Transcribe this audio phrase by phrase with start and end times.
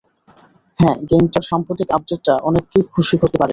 [0.79, 3.49] হ্যাঁ, গেমটার সাম্প্রতিক আপডেটটা অনেককেই খুশি করতে পারেনি।